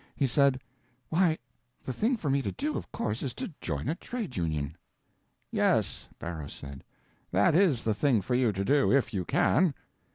He 0.15 0.25
said, 0.25 0.59
"Why 1.09 1.37
the 1.83 1.93
thing 1.93 2.17
for 2.17 2.27
me 2.27 2.41
to 2.41 2.51
do, 2.51 2.75
of 2.75 2.91
course, 2.91 3.21
is 3.21 3.35
to 3.35 3.53
join 3.61 3.87
a 3.87 3.93
trade 3.93 4.35
union." 4.35 4.75
"Yes," 5.51 6.07
Barrow 6.17 6.47
said, 6.47 6.83
"that 7.29 7.53
is 7.53 7.83
the 7.83 7.93
thing 7.93 8.23
for 8.23 8.33
you 8.33 8.51
to 8.51 8.65
do—if 8.65 9.13
you 9.13 9.25
can." 9.25 9.75